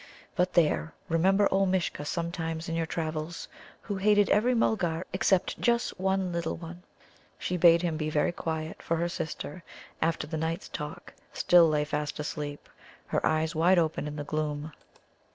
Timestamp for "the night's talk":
10.25-11.13